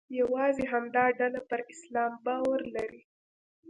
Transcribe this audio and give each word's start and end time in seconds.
یوازې 0.19 0.63
همدا 0.73 1.05
ډله 1.19 1.39
پر 1.49 1.59
اسلام 1.73 2.11
باور 2.25 2.61
لري. 2.75 3.01